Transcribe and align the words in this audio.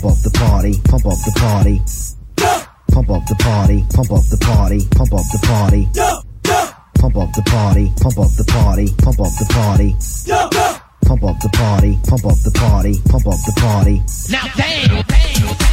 Pump 0.00 0.16
up 0.16 0.22
the 0.22 0.30
party, 0.30 0.72
pump 0.88 1.04
up 1.04 1.18
the 1.28 1.32
party. 1.36 1.76
Pump 2.90 3.10
up 3.10 3.22
the 3.26 3.34
party, 3.34 3.84
pump 3.92 4.10
up 4.10 4.24
the 4.30 4.38
party, 4.40 4.80
pump 4.96 5.12
up 5.12 5.26
the 5.28 5.38
party. 5.44 5.88
Pump 6.94 7.16
up 7.18 7.32
the 7.34 7.42
party, 7.42 7.92
pump 8.00 8.18
up 8.18 8.32
the 8.32 8.44
party, 8.48 8.88
pump 8.96 9.20
up 9.20 9.32
the 9.36 9.44
party. 9.52 9.92
Pump 11.04 11.22
up 11.22 11.38
the 11.40 11.50
party, 11.50 11.98
pump 12.08 12.24
up 12.24 12.38
the 12.40 12.50
party, 12.50 12.94
pump 13.10 13.26
up 13.26 13.40
the 13.44 13.52
party. 13.60 14.00
Now 14.30 14.48
bang, 14.56 15.04
bang, 15.06 15.56
bang. 15.58 15.69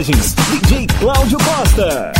Mixagens, 0.00 0.34
DJ 0.34 0.86
Cláudio 0.98 1.36
Costa. 1.38 2.19